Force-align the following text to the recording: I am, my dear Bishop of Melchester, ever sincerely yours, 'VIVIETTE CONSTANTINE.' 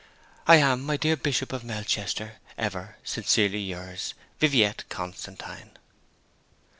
I 0.47 0.55
am, 0.55 0.81
my 0.81 0.97
dear 0.97 1.15
Bishop 1.15 1.53
of 1.53 1.63
Melchester, 1.63 2.37
ever 2.57 2.95
sincerely 3.03 3.59
yours, 3.59 4.15
'VIVIETTE 4.39 4.89
CONSTANTINE.' 4.89 5.77